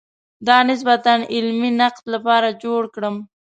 د 0.45 0.47
نسبتاً 0.69 1.13
علمي 1.33 1.71
نقد 1.81 2.05
لپاره 2.13 2.57
جوړ 2.63 2.81
کړم. 2.95 3.15